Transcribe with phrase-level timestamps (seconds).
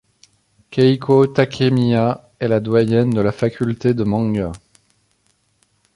[0.71, 4.51] Keiko Takemiya est la doyenne de la faculté de manga.